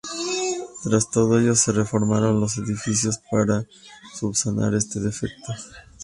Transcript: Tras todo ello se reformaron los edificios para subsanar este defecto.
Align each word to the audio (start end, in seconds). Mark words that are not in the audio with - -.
Tras 0.83 1.11
todo 1.11 1.37
ello 1.39 1.53
se 1.55 1.71
reformaron 1.71 2.39
los 2.39 2.57
edificios 2.57 3.21
para 3.29 3.65
subsanar 4.15 4.73
este 4.73 4.99
defecto. 4.99 5.53